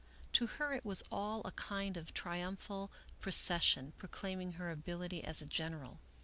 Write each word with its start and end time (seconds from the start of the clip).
To 0.33 0.47
her 0.47 0.73
it 0.73 0.83
was 0.83 1.03
all 1.11 1.41
a 1.45 1.51
kind 1.51 1.95
of 1.95 2.11
triumphal 2.11 2.91
procession, 3.19 3.93
proclaiming 3.99 4.53
her 4.53 4.71
ability 4.71 5.23
as 5.23 5.43
a 5.43 5.45
general. 5.45 5.99